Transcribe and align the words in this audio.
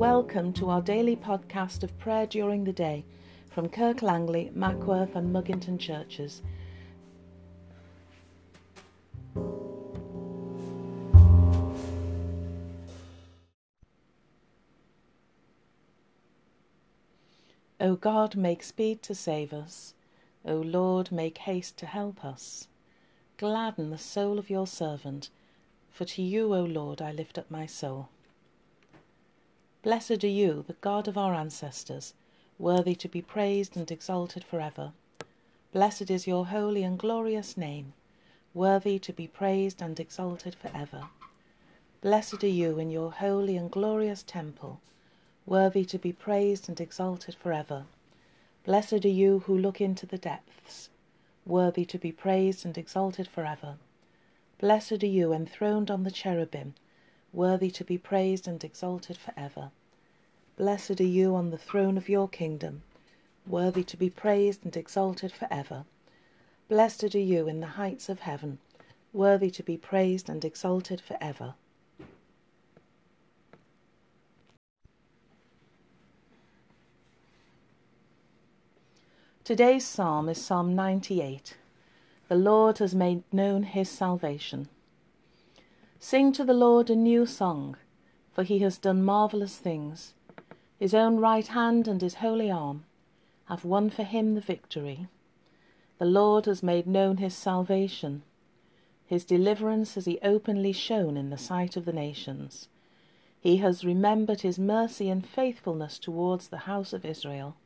welcome 0.00 0.50
to 0.50 0.70
our 0.70 0.80
daily 0.80 1.14
podcast 1.14 1.82
of 1.82 1.98
prayer 1.98 2.26
during 2.26 2.64
the 2.64 2.72
day 2.72 3.04
from 3.50 3.68
Kirk 3.68 4.00
Langley, 4.00 4.50
Mackworth, 4.54 5.14
and 5.14 5.30
Mugginton 5.30 5.78
churches. 5.78 6.40
O 17.78 17.94
God, 17.94 18.36
make 18.36 18.62
speed 18.62 19.02
to 19.02 19.14
save 19.14 19.52
us. 19.52 19.92
O 20.46 20.54
Lord, 20.54 21.12
make 21.12 21.36
haste 21.36 21.76
to 21.76 21.84
help 21.84 22.24
us. 22.24 22.68
Gladden 23.36 23.90
the 23.90 23.98
soul 23.98 24.38
of 24.38 24.48
your 24.48 24.66
servant, 24.66 25.28
for 25.90 26.06
to 26.06 26.22
you, 26.22 26.54
O 26.54 26.64
Lord, 26.64 27.02
I 27.02 27.12
lift 27.12 27.36
up 27.36 27.50
my 27.50 27.66
soul. 27.66 28.08
Blessed 29.82 30.24
are 30.24 30.26
you, 30.26 30.62
the 30.66 30.74
God 30.74 31.08
of 31.08 31.16
our 31.16 31.34
ancestors, 31.34 32.12
worthy 32.58 32.94
to 32.96 33.08
be 33.08 33.22
praised 33.22 33.78
and 33.78 33.90
exalted 33.90 34.44
for 34.44 34.60
ever. 34.60 34.92
Blessed 35.72 36.10
is 36.10 36.26
your 36.26 36.48
holy 36.48 36.82
and 36.82 36.98
glorious 36.98 37.56
name, 37.56 37.94
worthy 38.52 38.98
to 38.98 39.10
be 39.10 39.26
praised 39.26 39.80
and 39.80 39.98
exalted 39.98 40.54
for 40.54 40.70
ever. 40.74 41.04
Blessed 42.02 42.44
are 42.44 42.46
you 42.46 42.78
in 42.78 42.90
your 42.90 43.10
holy 43.10 43.56
and 43.56 43.70
glorious 43.70 44.22
temple, 44.22 44.82
worthy 45.46 45.86
to 45.86 45.98
be 45.98 46.12
praised 46.12 46.68
and 46.68 46.78
exalted 46.78 47.34
for 47.34 47.50
ever. 47.50 47.86
Blessed 48.66 49.06
are 49.06 49.08
you 49.08 49.38
who 49.46 49.56
look 49.56 49.80
into 49.80 50.04
the 50.04 50.18
depths, 50.18 50.90
worthy 51.46 51.86
to 51.86 51.96
be 51.96 52.12
praised 52.12 52.66
and 52.66 52.76
exalted 52.76 53.26
for 53.26 53.46
ever. 53.46 53.76
Blessed 54.58 55.02
are 55.02 55.06
you 55.06 55.32
enthroned 55.32 55.90
on 55.90 56.02
the 56.02 56.10
cherubim, 56.10 56.74
worthy 57.32 57.70
to 57.70 57.84
be 57.84 57.96
praised 57.96 58.48
and 58.48 58.62
exalted 58.64 59.16
for 59.16 59.32
ever. 59.36 59.70
Blessed 60.56 61.00
are 61.00 61.04
you 61.04 61.34
on 61.34 61.50
the 61.50 61.58
throne 61.58 61.96
of 61.96 62.08
your 62.08 62.28
kingdom, 62.28 62.82
worthy 63.46 63.84
to 63.84 63.96
be 63.96 64.10
praised 64.10 64.64
and 64.64 64.76
exalted 64.76 65.32
for 65.32 65.48
ever. 65.50 65.84
Blessed 66.68 67.14
are 67.14 67.18
you 67.18 67.48
in 67.48 67.60
the 67.60 67.66
heights 67.78 68.08
of 68.08 68.20
heaven, 68.20 68.58
worthy 69.12 69.50
to 69.50 69.62
be 69.62 69.76
praised 69.76 70.28
and 70.28 70.44
exalted 70.44 71.00
for 71.00 71.16
ever. 71.20 71.54
Today's 79.42 79.84
psalm 79.84 80.28
is 80.28 80.40
Psalm 80.40 80.76
98. 80.76 81.56
The 82.28 82.36
Lord 82.36 82.78
has 82.78 82.94
made 82.94 83.24
known 83.32 83.64
his 83.64 83.88
salvation. 83.88 84.68
Sing 86.02 86.32
to 86.32 86.44
the 86.44 86.54
Lord 86.54 86.88
a 86.88 86.96
new 86.96 87.26
song, 87.26 87.76
for 88.32 88.42
he 88.42 88.60
has 88.60 88.78
done 88.78 89.04
marvellous 89.04 89.58
things. 89.58 90.14
His 90.78 90.94
own 90.94 91.18
right 91.18 91.46
hand 91.46 91.86
and 91.86 92.00
his 92.00 92.14
holy 92.14 92.50
arm 92.50 92.84
have 93.44 93.66
won 93.66 93.90
for 93.90 94.02
him 94.02 94.34
the 94.34 94.40
victory. 94.40 95.08
The 95.98 96.06
Lord 96.06 96.46
has 96.46 96.62
made 96.62 96.86
known 96.86 97.18
his 97.18 97.34
salvation. 97.34 98.22
His 99.06 99.26
deliverance 99.26 99.94
has 99.94 100.06
he 100.06 100.18
openly 100.22 100.72
shown 100.72 101.18
in 101.18 101.28
the 101.28 101.36
sight 101.36 101.76
of 101.76 101.84
the 101.84 101.92
nations. 101.92 102.68
He 103.38 103.58
has 103.58 103.84
remembered 103.84 104.40
his 104.40 104.58
mercy 104.58 105.10
and 105.10 105.26
faithfulness 105.26 105.98
towards 105.98 106.48
the 106.48 106.64
house 106.64 106.94
of 106.94 107.04
Israel, 107.04 107.56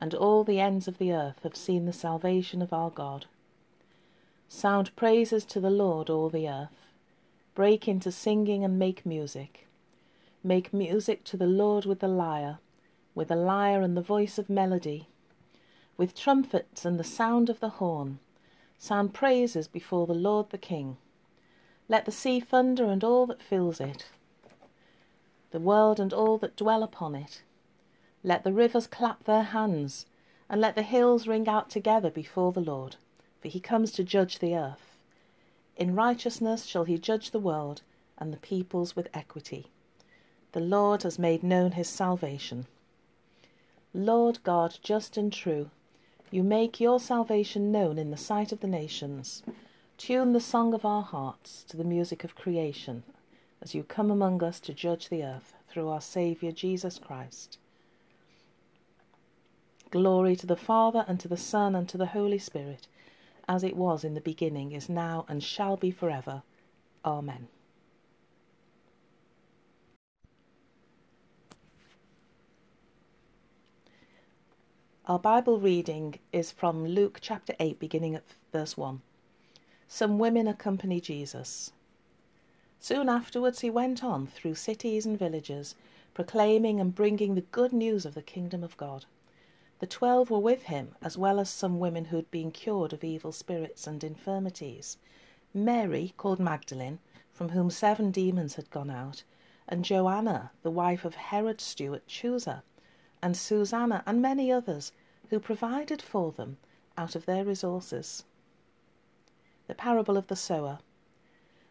and 0.00 0.14
all 0.14 0.44
the 0.44 0.60
ends 0.60 0.88
of 0.88 0.96
the 0.96 1.12
earth 1.12 1.40
have 1.42 1.56
seen 1.56 1.84
the 1.84 1.92
salvation 1.92 2.62
of 2.62 2.72
our 2.72 2.90
God. 2.90 3.26
Sound 4.48 4.96
praises 4.96 5.44
to 5.44 5.60
the 5.60 5.70
Lord, 5.70 6.08
all 6.08 6.30
the 6.30 6.48
earth 6.48 6.89
break 7.54 7.88
into 7.88 8.12
singing 8.12 8.64
and 8.64 8.78
make 8.78 9.04
music. 9.04 9.66
Make 10.42 10.72
music 10.72 11.24
to 11.24 11.36
the 11.36 11.46
Lord 11.46 11.84
with 11.84 12.00
the 12.00 12.08
lyre, 12.08 12.58
with 13.14 13.28
the 13.28 13.36
lyre 13.36 13.82
and 13.82 13.96
the 13.96 14.02
voice 14.02 14.38
of 14.38 14.48
melody, 14.48 15.08
with 15.96 16.14
trumpets 16.14 16.84
and 16.84 16.98
the 16.98 17.04
sound 17.04 17.50
of 17.50 17.60
the 17.60 17.68
horn. 17.70 18.18
Sound 18.78 19.12
praises 19.12 19.68
before 19.68 20.06
the 20.06 20.14
Lord 20.14 20.50
the 20.50 20.58
King. 20.58 20.96
Let 21.88 22.06
the 22.06 22.12
sea 22.12 22.40
thunder 22.40 22.86
and 22.86 23.04
all 23.04 23.26
that 23.26 23.42
fills 23.42 23.80
it, 23.80 24.06
the 25.50 25.60
world 25.60 25.98
and 25.98 26.12
all 26.12 26.38
that 26.38 26.56
dwell 26.56 26.82
upon 26.82 27.14
it. 27.14 27.42
Let 28.22 28.44
the 28.44 28.52
rivers 28.52 28.86
clap 28.86 29.24
their 29.24 29.42
hands, 29.42 30.06
and 30.48 30.60
let 30.60 30.76
the 30.76 30.82
hills 30.82 31.26
ring 31.26 31.48
out 31.48 31.68
together 31.68 32.10
before 32.10 32.52
the 32.52 32.60
Lord, 32.60 32.96
for 33.42 33.48
he 33.48 33.60
comes 33.60 33.90
to 33.92 34.04
judge 34.04 34.38
the 34.38 34.54
earth. 34.54 34.89
In 35.80 35.94
righteousness 35.94 36.66
shall 36.66 36.84
he 36.84 36.98
judge 36.98 37.30
the 37.30 37.40
world 37.40 37.80
and 38.18 38.34
the 38.34 38.36
peoples 38.36 38.94
with 38.94 39.08
equity. 39.14 39.68
The 40.52 40.60
Lord 40.60 41.04
has 41.04 41.18
made 41.18 41.42
known 41.42 41.72
his 41.72 41.88
salvation. 41.88 42.66
Lord 43.94 44.40
God, 44.44 44.76
just 44.82 45.16
and 45.16 45.32
true, 45.32 45.70
you 46.30 46.42
make 46.42 46.80
your 46.80 47.00
salvation 47.00 47.72
known 47.72 47.96
in 47.96 48.10
the 48.10 48.18
sight 48.18 48.52
of 48.52 48.60
the 48.60 48.66
nations. 48.66 49.42
Tune 49.96 50.34
the 50.34 50.40
song 50.40 50.74
of 50.74 50.84
our 50.84 51.02
hearts 51.02 51.64
to 51.68 51.78
the 51.78 51.82
music 51.82 52.24
of 52.24 52.34
creation 52.34 53.02
as 53.62 53.74
you 53.74 53.82
come 53.82 54.10
among 54.10 54.44
us 54.44 54.60
to 54.60 54.74
judge 54.74 55.08
the 55.08 55.24
earth 55.24 55.54
through 55.66 55.88
our 55.88 56.02
Saviour 56.02 56.52
Jesus 56.52 56.98
Christ. 56.98 57.56
Glory 59.90 60.36
to 60.36 60.46
the 60.46 60.56
Father, 60.56 61.06
and 61.08 61.18
to 61.20 61.26
the 61.26 61.38
Son, 61.38 61.74
and 61.74 61.88
to 61.88 61.96
the 61.96 62.06
Holy 62.06 62.38
Spirit 62.38 62.86
as 63.48 63.64
it 63.64 63.76
was 63.76 64.04
in 64.04 64.14
the 64.14 64.20
beginning, 64.20 64.72
is 64.72 64.88
now, 64.88 65.24
and 65.28 65.42
shall 65.42 65.76
be 65.76 65.90
forever. 65.90 66.42
Amen. 67.04 67.48
Our 75.06 75.18
Bible 75.18 75.58
reading 75.58 76.20
is 76.32 76.52
from 76.52 76.86
Luke 76.86 77.18
chapter 77.20 77.54
8, 77.58 77.80
beginning 77.80 78.14
at 78.14 78.22
verse 78.52 78.76
1. 78.76 79.02
Some 79.88 80.20
women 80.20 80.46
accompany 80.46 81.00
Jesus. 81.00 81.72
Soon 82.78 83.08
afterwards, 83.08 83.60
he 83.60 83.70
went 83.70 84.04
on 84.04 84.28
through 84.28 84.54
cities 84.54 85.04
and 85.04 85.18
villages, 85.18 85.74
proclaiming 86.14 86.78
and 86.78 86.94
bringing 86.94 87.34
the 87.34 87.40
good 87.40 87.72
news 87.72 88.06
of 88.06 88.14
the 88.14 88.22
kingdom 88.22 88.62
of 88.62 88.76
God. 88.76 89.06
The 89.80 89.86
twelve 89.86 90.28
were 90.28 90.38
with 90.38 90.64
him, 90.64 90.94
as 91.00 91.16
well 91.16 91.40
as 91.40 91.48
some 91.48 91.78
women 91.78 92.04
who 92.04 92.16
had 92.16 92.30
been 92.30 92.50
cured 92.50 92.92
of 92.92 93.02
evil 93.02 93.32
spirits 93.32 93.86
and 93.86 94.04
infirmities. 94.04 94.98
Mary, 95.54 96.12
called 96.18 96.38
Magdalene, 96.38 96.98
from 97.32 97.48
whom 97.48 97.70
seven 97.70 98.10
demons 98.10 98.56
had 98.56 98.70
gone 98.70 98.90
out, 98.90 99.24
and 99.66 99.82
Joanna, 99.82 100.52
the 100.62 100.70
wife 100.70 101.06
of 101.06 101.14
Herod 101.14 101.62
steward 101.62 102.06
Chuza, 102.06 102.62
and 103.22 103.34
Susanna, 103.34 104.02
and 104.06 104.20
many 104.20 104.52
others, 104.52 104.92
who 105.30 105.40
provided 105.40 106.02
for 106.02 106.30
them 106.30 106.58
out 106.98 107.16
of 107.16 107.24
their 107.24 107.46
resources. 107.46 108.24
The 109.66 109.74
parable 109.74 110.18
of 110.18 110.26
the 110.26 110.36
sower. 110.36 110.80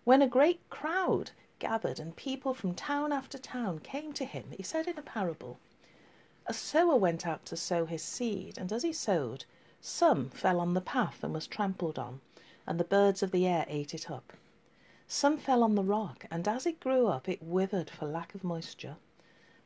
When 0.04 0.24
a 0.24 0.28
great 0.28 0.68
crowd 0.72 1.30
gathered 1.60 2.00
and 2.00 2.16
people 2.16 2.56
from 2.56 2.74
town 2.74 3.12
after 3.12 3.38
town 3.38 3.78
came 3.78 4.14
to 4.14 4.26
him, 4.26 4.46
he 4.50 4.64
said 4.64 4.88
in 4.88 4.98
a 4.98 5.04
parable, 5.04 5.60
a 6.50 6.54
sower 6.54 6.96
went 6.96 7.28
out 7.28 7.46
to 7.46 7.56
sow 7.56 7.86
his 7.86 8.02
seed, 8.02 8.58
and 8.58 8.74
as 8.74 8.82
he 8.82 8.92
sowed, 8.92 9.46
some 9.80 10.32
fell 10.32 10.60
on 10.60 10.74
the 10.74 10.82
path 10.82 11.24
and 11.24 11.32
was 11.32 11.46
trampled 11.46 12.00
on, 12.00 12.22
and 12.66 12.80
the 12.80 12.84
birds 12.84 13.22
of 13.22 13.30
the 13.30 13.46
air 13.46 13.66
ate 13.68 13.94
it 13.94 14.10
up. 14.10 14.34
Some 15.08 15.38
fell 15.38 15.62
on 15.62 15.76
the 15.76 15.84
rock, 15.84 16.26
and 16.32 16.48
as 16.48 16.66
it 16.66 16.80
grew 16.80 17.06
up, 17.06 17.30
it 17.30 17.44
withered 17.44 17.92
for 17.92 18.08
lack 18.08 18.34
of 18.34 18.44
moisture. 18.44 18.96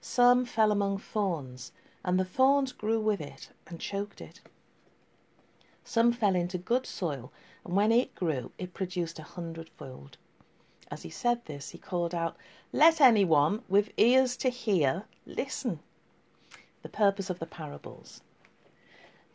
Some 0.01 0.43
fell 0.43 0.73
among 0.73 0.97
thorns, 0.97 1.72
and 2.03 2.19
the 2.19 2.25
thorns 2.25 2.73
grew 2.73 2.99
with 2.99 3.22
it 3.22 3.47
and 3.66 3.79
choked 3.79 4.19
it. 4.19 4.41
Some 5.85 6.11
fell 6.11 6.35
into 6.35 6.57
good 6.57 6.85
soil, 6.85 7.31
and 7.63 7.78
when 7.78 7.93
it 7.93 8.13
grew, 8.13 8.52
it 8.58 8.73
produced 8.73 9.19
a 9.19 9.23
hundredfold. 9.23 10.17
As 10.91 11.03
he 11.03 11.09
said 11.09 11.46
this, 11.46 11.69
he 11.69 11.78
called 11.78 12.13
out, 12.13 12.35
Let 12.73 12.99
anyone 12.99 13.63
with 13.69 13.93
ears 13.96 14.35
to 14.35 14.49
hear 14.49 15.05
listen 15.25 15.79
the 16.84 16.90
purpose 16.90 17.30
of 17.30 17.40
the 17.40 17.46
parables. 17.46 18.22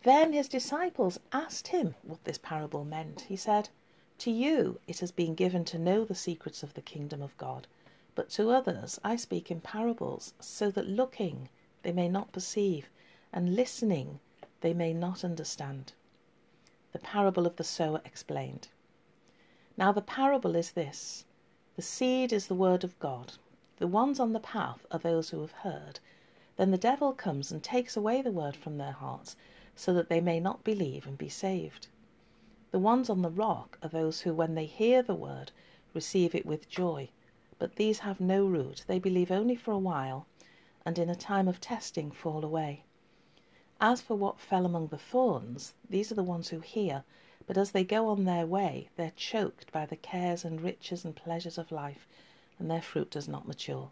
Then 0.02 0.34
his 0.34 0.48
disciples 0.48 1.18
asked 1.32 1.68
him 1.68 1.94
what 2.02 2.22
this 2.24 2.36
parable 2.36 2.84
meant. 2.84 3.22
He 3.22 3.36
said, 3.36 3.70
To 4.18 4.30
you 4.30 4.80
it 4.86 5.00
has 5.00 5.10
been 5.10 5.34
given 5.34 5.64
to 5.64 5.78
know 5.78 6.04
the 6.04 6.14
secrets 6.14 6.62
of 6.62 6.74
the 6.74 6.82
kingdom 6.82 7.22
of 7.22 7.36
God, 7.38 7.66
but 8.14 8.28
to 8.30 8.50
others 8.50 9.00
I 9.02 9.16
speak 9.16 9.50
in 9.50 9.62
parables, 9.62 10.34
so 10.38 10.70
that 10.72 10.86
looking 10.86 11.48
they 11.82 11.90
may 11.90 12.06
not 12.06 12.32
perceive, 12.32 12.90
and 13.32 13.56
listening 13.56 14.20
they 14.60 14.74
may 14.74 14.92
not 14.92 15.24
understand. 15.24 15.94
The 16.92 16.98
parable 16.98 17.46
of 17.46 17.56
the 17.56 17.64
sower 17.64 18.02
explained. 18.04 18.68
Now 19.78 19.90
the 19.90 20.02
parable 20.02 20.54
is 20.54 20.72
this 20.72 21.24
the 21.76 21.82
seed 21.82 22.30
is 22.30 22.48
the 22.48 22.54
word 22.54 22.84
of 22.84 22.98
God. 22.98 23.34
The 23.78 23.86
ones 23.86 24.20
on 24.20 24.34
the 24.34 24.40
path 24.40 24.84
are 24.90 24.98
those 24.98 25.30
who 25.30 25.40
have 25.40 25.52
heard 25.52 26.00
then 26.58 26.72
the 26.72 26.76
devil 26.76 27.12
comes 27.12 27.52
and 27.52 27.62
takes 27.62 27.96
away 27.96 28.20
the 28.20 28.32
word 28.32 28.56
from 28.56 28.76
their 28.76 28.92
hearts, 28.92 29.36
so 29.76 29.94
that 29.94 30.08
they 30.08 30.20
may 30.20 30.40
not 30.40 30.64
believe 30.64 31.06
and 31.06 31.16
be 31.16 31.28
saved. 31.28 31.86
The 32.72 32.80
ones 32.80 33.08
on 33.08 33.22
the 33.22 33.30
rock 33.30 33.78
are 33.80 33.88
those 33.88 34.20
who, 34.22 34.34
when 34.34 34.56
they 34.56 34.66
hear 34.66 35.00
the 35.00 35.14
word, 35.14 35.52
receive 35.94 36.34
it 36.34 36.44
with 36.44 36.68
joy. 36.68 37.10
But 37.60 37.76
these 37.76 38.00
have 38.00 38.20
no 38.20 38.44
root, 38.44 38.84
they 38.88 38.98
believe 38.98 39.30
only 39.30 39.54
for 39.54 39.70
a 39.70 39.78
while, 39.78 40.26
and 40.84 40.98
in 40.98 41.08
a 41.08 41.14
time 41.14 41.46
of 41.46 41.60
testing 41.60 42.10
fall 42.10 42.44
away. 42.44 42.82
As 43.80 44.00
for 44.00 44.16
what 44.16 44.40
fell 44.40 44.66
among 44.66 44.88
the 44.88 44.98
thorns, 44.98 45.74
these 45.88 46.10
are 46.10 46.16
the 46.16 46.24
ones 46.24 46.48
who 46.48 46.58
hear, 46.58 47.04
but 47.46 47.56
as 47.56 47.70
they 47.70 47.84
go 47.84 48.08
on 48.08 48.24
their 48.24 48.46
way, 48.46 48.88
they're 48.96 49.12
choked 49.14 49.70
by 49.70 49.86
the 49.86 49.96
cares 49.96 50.44
and 50.44 50.60
riches 50.60 51.04
and 51.04 51.14
pleasures 51.14 51.56
of 51.56 51.70
life, 51.70 52.08
and 52.58 52.68
their 52.68 52.82
fruit 52.82 53.12
does 53.12 53.28
not 53.28 53.46
mature. 53.46 53.90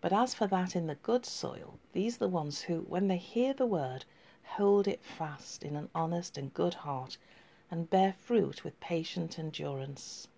But 0.00 0.12
as 0.14 0.34
for 0.34 0.46
that 0.46 0.74
in 0.74 0.86
the 0.86 0.94
good 0.94 1.26
soil, 1.26 1.78
these 1.92 2.16
are 2.16 2.20
the 2.20 2.28
ones 2.28 2.62
who, 2.62 2.80
when 2.82 3.08
they 3.08 3.18
hear 3.18 3.52
the 3.52 3.66
word, 3.66 4.06
hold 4.42 4.88
it 4.88 5.04
fast 5.04 5.62
in 5.62 5.76
an 5.76 5.90
honest 5.94 6.38
and 6.38 6.54
good 6.54 6.72
heart, 6.72 7.18
and 7.70 7.90
bear 7.90 8.14
fruit 8.14 8.64
with 8.64 8.80
patient 8.80 9.38
endurance. 9.38 10.28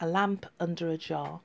A 0.00 0.06
lamp 0.06 0.46
under 0.58 0.88
a 0.88 0.96
jar. 0.96 1.40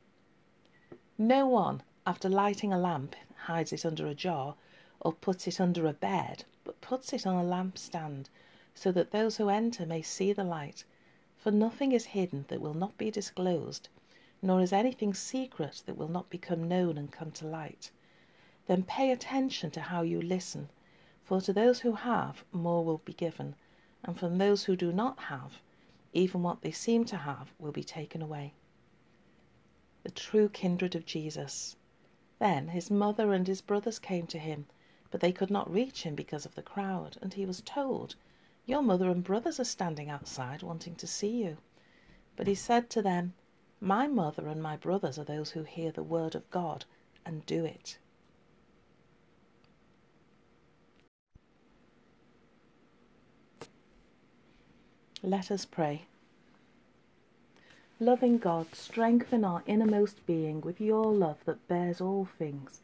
No 1.18 1.46
one, 1.46 1.84
after 2.06 2.30
lighting 2.30 2.72
a 2.72 2.80
lamp, 2.80 3.16
hides 3.36 3.74
it 3.74 3.86
under 3.86 4.08
a 4.08 4.16
jar, 4.16 4.56
or 5.02 5.12
puts 5.12 5.46
it 5.46 5.60
under 5.60 5.88
a 5.88 5.94
bed, 5.94 6.46
but 6.64 6.80
puts 6.80 7.12
it 7.12 7.28
on 7.28 7.36
a 7.36 7.48
lampstand 7.48 8.30
so 8.74 8.92
that 8.94 9.12
those 9.12 9.38
who 9.38 9.50
enter 9.50 9.86
may 9.86 10.02
see 10.02 10.32
the 10.32 10.44
light. 10.44 10.86
For 11.38 11.52
nothing 11.52 11.92
is 11.92 12.06
hidden 12.06 12.46
that 12.48 12.62
will 12.62 12.74
not 12.74 12.98
be 12.98 13.12
disclosed, 13.12 13.90
nor 14.48 14.62
is 14.62 14.72
anything 14.72 15.14
secret 15.14 15.84
that 15.86 15.98
will 15.98 16.08
not 16.08 16.30
become 16.30 16.70
known 16.70 16.98
and 16.98 17.12
come 17.12 17.30
to 17.30 17.46
light. 17.46 17.92
Then 18.66 18.82
pay 18.82 19.12
attention 19.12 19.72
to 19.72 19.82
how 19.82 20.04
you 20.04 20.22
listen, 20.22 20.70
for 21.26 21.42
to 21.42 21.52
those 21.52 21.82
who 21.82 21.92
have, 21.92 22.46
more 22.54 22.86
will 22.86 23.00
be 23.00 23.12
given, 23.12 23.56
and 24.06 24.18
from 24.18 24.38
those 24.38 24.64
who 24.64 24.78
do 24.78 24.94
not 24.94 25.20
have, 25.20 25.62
even 26.14 26.44
what 26.44 26.62
they 26.62 26.72
seem 26.72 27.04
to 27.04 27.18
have 27.18 27.52
will 27.60 27.74
be 27.74 27.84
taken 27.84 28.22
away. 28.22 28.54
The 30.04 30.12
true 30.12 30.48
kindred 30.48 30.96
of 30.96 31.06
Jesus. 31.06 31.76
Then 32.40 32.70
his 32.70 32.90
mother 32.90 33.34
and 33.34 33.46
his 33.46 33.60
brothers 33.62 34.00
came 34.00 34.28
to 34.28 34.40
him, 34.40 34.68
but 35.12 35.20
they 35.20 35.34
could 35.34 35.52
not 35.52 35.70
reach 35.70 36.04
him 36.04 36.16
because 36.16 36.46
of 36.46 36.56
the 36.56 36.62
crowd, 36.62 37.18
and 37.22 37.34
he 37.34 37.46
was 37.46 37.62
told, 37.66 38.16
your 38.66 38.82
mother 38.82 39.12
and 39.12 39.26
brothers 39.26 39.60
are 39.60 39.66
standing 39.66 40.10
outside 40.10 40.64
wanting 40.64 40.96
to 40.96 41.06
see 41.06 41.44
you. 41.44 41.58
But 42.38 42.48
he 42.48 42.56
said 42.56 42.90
to 42.92 43.02
them, 43.02 43.34
My 43.80 44.08
mother 44.08 44.48
and 44.48 44.62
my 44.62 44.76
brothers 44.78 45.18
are 45.20 45.24
those 45.24 45.52
who 45.52 45.64
hear 45.64 45.92
the 45.92 46.04
word 46.04 46.36
of 46.36 46.50
God 46.50 46.86
and 47.26 47.46
do 47.46 47.64
it. 47.66 47.98
Let 55.24 55.52
us 55.52 55.66
pray. 55.66 56.06
Loving 58.00 58.38
God, 58.38 58.76
strengthen 58.76 59.44
our 59.44 59.64
innermost 59.66 60.26
being 60.26 60.62
with 60.62 60.80
your 60.80 61.12
love 61.12 61.38
that 61.46 61.68
bears 61.68 62.00
all 62.00 62.26
things, 62.26 62.82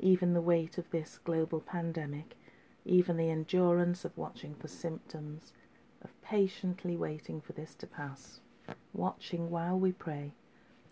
even 0.00 0.34
the 0.34 0.40
weight 0.40 0.78
of 0.78 0.90
this 0.90 1.18
global 1.24 1.60
pandemic 1.60 2.36
even 2.86 3.16
the 3.16 3.30
endurance 3.30 4.04
of 4.04 4.16
watching 4.16 4.54
for 4.54 4.68
symptoms, 4.68 5.52
of 6.02 6.22
patiently 6.22 6.96
waiting 6.96 7.40
for 7.40 7.52
this 7.52 7.74
to 7.74 7.86
pass, 7.86 8.40
watching 8.92 9.50
while 9.50 9.78
we 9.78 9.92
pray, 9.92 10.32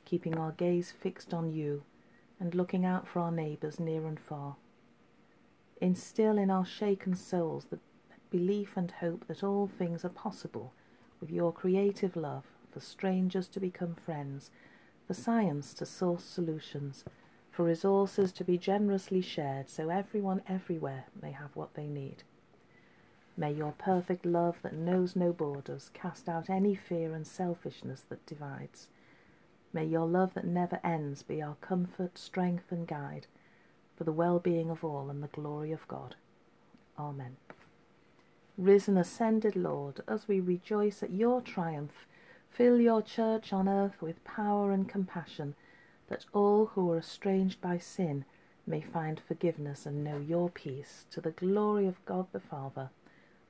keeping 0.04 0.36
our 0.36 0.52
gaze 0.52 0.92
fixed 0.92 1.32
on 1.32 1.52
you, 1.52 1.82
and 2.38 2.54
looking 2.54 2.84
out 2.84 3.06
for 3.06 3.20
our 3.20 3.32
neighbours 3.32 3.80
near 3.80 4.06
and 4.06 4.20
far. 4.20 4.56
Instill 5.80 6.38
in 6.38 6.50
our 6.50 6.64
shaken 6.64 7.14
souls 7.14 7.66
the 7.70 7.78
belief 8.30 8.76
and 8.76 8.90
hope 8.90 9.26
that 9.26 9.42
all 9.44 9.66
things 9.66 10.04
are 10.04 10.10
possible 10.10 10.72
with 11.20 11.30
your 11.30 11.52
creative 11.52 12.16
love 12.16 12.44
for 12.72 12.80
strangers 12.80 13.48
to 13.48 13.60
become 13.60 13.94
friends, 13.94 14.50
for 15.06 15.14
science 15.14 15.72
to 15.74 15.86
source 15.86 16.24
solutions, 16.24 17.04
for 17.50 17.64
resources 17.64 18.32
to 18.32 18.44
be 18.44 18.58
generously 18.58 19.20
shared 19.20 19.68
so 19.70 19.88
everyone 19.88 20.42
everywhere 20.48 21.04
may 21.22 21.30
have 21.30 21.54
what 21.54 21.74
they 21.74 21.86
need. 21.86 22.24
May 23.36 23.52
your 23.52 23.72
perfect 23.72 24.24
love 24.24 24.56
that 24.62 24.74
knows 24.74 25.16
no 25.16 25.32
borders 25.32 25.90
cast 25.92 26.28
out 26.28 26.48
any 26.48 26.74
fear 26.74 27.14
and 27.14 27.26
selfishness 27.26 28.02
that 28.08 28.24
divides. 28.26 28.88
May 29.72 29.86
your 29.86 30.06
love 30.06 30.34
that 30.34 30.46
never 30.46 30.78
ends 30.84 31.24
be 31.24 31.42
our 31.42 31.56
comfort, 31.60 32.16
strength, 32.16 32.70
and 32.70 32.86
guide 32.86 33.26
for 33.96 34.04
the 34.04 34.12
well 34.12 34.38
being 34.38 34.70
of 34.70 34.84
all 34.84 35.10
and 35.10 35.22
the 35.22 35.28
glory 35.28 35.72
of 35.72 35.86
God. 35.88 36.14
Amen. 36.96 37.36
Risen, 38.56 38.96
ascended 38.96 39.56
Lord, 39.56 40.00
as 40.06 40.28
we 40.28 40.38
rejoice 40.38 41.02
at 41.02 41.10
your 41.10 41.40
triumph, 41.40 42.06
fill 42.50 42.80
your 42.80 43.02
church 43.02 43.52
on 43.52 43.68
earth 43.68 44.00
with 44.00 44.22
power 44.22 44.70
and 44.70 44.88
compassion 44.88 45.56
that 46.06 46.24
all 46.32 46.66
who 46.66 46.92
are 46.92 46.98
estranged 46.98 47.60
by 47.60 47.78
sin 47.78 48.24
may 48.64 48.80
find 48.80 49.18
forgiveness 49.18 49.86
and 49.86 50.04
know 50.04 50.18
your 50.18 50.48
peace, 50.50 51.06
to 51.10 51.20
the 51.20 51.32
glory 51.32 51.86
of 51.86 52.04
God 52.04 52.28
the 52.32 52.38
Father. 52.38 52.90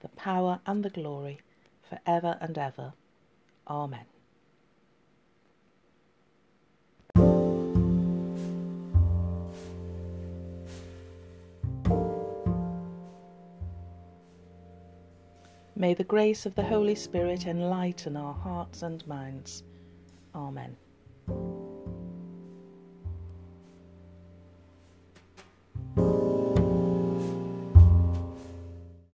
the 0.00 0.08
power, 0.10 0.60
and 0.66 0.84
the 0.84 0.90
glory, 0.90 1.40
for 1.88 1.98
ever 2.06 2.36
and 2.40 2.56
ever. 2.58 2.92
Amen. 3.68 4.06
May 15.74 15.94
the 15.94 16.04
grace 16.04 16.44
of 16.44 16.56
the 16.56 16.64
Holy 16.64 16.96
Spirit 16.96 17.46
enlighten 17.46 18.16
our 18.16 18.34
hearts 18.34 18.82
and 18.82 19.06
minds 19.06 19.62
Amen. 20.34 20.76